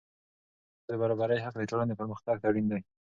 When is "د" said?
0.89-0.91, 1.59-1.63